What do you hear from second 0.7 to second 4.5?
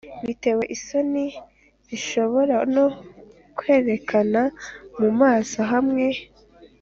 isoni, sinshobora no kwerekana